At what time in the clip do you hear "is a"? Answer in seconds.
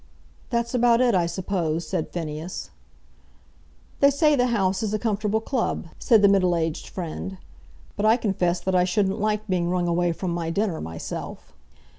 4.81-4.97